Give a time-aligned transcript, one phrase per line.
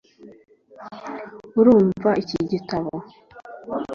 [1.59, 2.93] Urumva iki gitabo